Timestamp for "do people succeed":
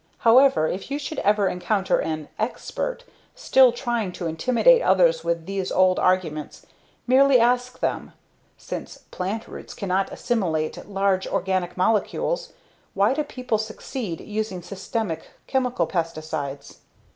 13.13-14.19